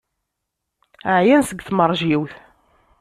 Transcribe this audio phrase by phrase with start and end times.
[1.17, 2.33] Ɛyan seg tmeṛjiwt.